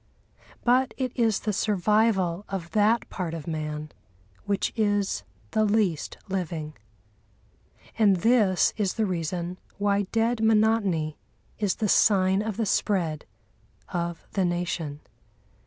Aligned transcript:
But 0.63 0.95
it 0.97 1.11
is 1.13 1.41
the 1.41 1.53
survival 1.53 2.43
of 2.49 2.71
that 2.71 3.07
part 3.11 3.35
of 3.35 3.45
man 3.45 3.91
which 4.45 4.73
is 4.75 5.21
the 5.51 5.63
least 5.63 6.17
living. 6.27 6.73
And 7.99 8.15
this 8.15 8.73
is 8.77 8.95
the 8.95 9.05
reason 9.05 9.59
why 9.77 10.07
dead 10.11 10.43
monotony 10.43 11.17
is 11.59 11.75
the 11.75 11.87
sign 11.87 12.41
of 12.41 12.57
the 12.57 12.65
spread 12.65 13.25
of 13.89 14.25
the 14.31 14.43
Nation. 14.43 15.01